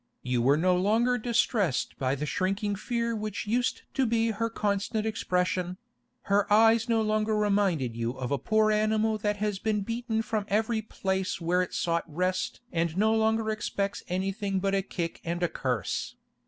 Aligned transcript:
You 0.23 0.41
were 0.41 0.57
no 0.57 0.75
longer 0.75 1.19
distressed 1.19 1.95
by 1.99 2.15
the 2.15 2.25
shrinking 2.25 2.75
fear 2.75 3.15
which 3.15 3.45
used 3.45 3.83
to 3.93 4.07
be 4.07 4.31
her 4.31 4.49
constant 4.49 5.05
expression; 5.05 5.77
her 6.23 6.51
eyes 6.51 6.89
no 6.89 7.03
longer 7.03 7.37
reminded 7.37 7.95
you 7.95 8.13
of 8.17 8.31
a 8.31 8.39
poor 8.39 8.71
animal 8.71 9.19
that 9.19 9.37
has 9.37 9.59
been 9.59 9.81
beaten 9.81 10.23
from 10.23 10.45
every 10.47 10.81
place 10.81 11.39
where 11.39 11.61
it 11.61 11.75
sought 11.75 12.05
rest 12.07 12.61
and 12.71 12.97
no 12.97 13.13
longer 13.13 13.51
expects 13.51 14.01
anything 14.07 14.59
but 14.59 14.73
a 14.73 14.81
kick 14.81 15.21
and 15.23 15.43
a 15.43 15.47
curse. 15.47 16.15